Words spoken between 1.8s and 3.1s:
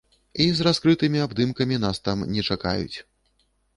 нас там не чакаюць.